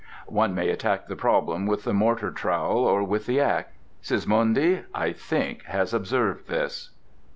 [0.25, 3.71] One may attack the problem with the mortar trowel, or with the axe.
[4.01, 6.89] Sismondi, I think, has observed this.